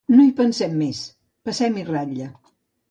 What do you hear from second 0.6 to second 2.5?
més: passem-hi ratlla.